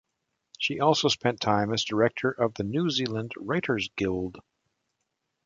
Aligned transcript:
She 0.57 0.79
also 0.79 1.09
spent 1.09 1.39
time 1.41 1.71
as 1.71 1.83
director 1.83 2.31
of 2.31 2.55
the 2.55 2.63
New 2.63 2.89
Zealand 2.89 3.33
Writers 3.37 3.87
Guild. 3.95 4.37